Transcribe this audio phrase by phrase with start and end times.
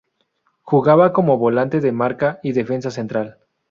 [0.63, 3.37] Jugaba como volante de marca y defensa central.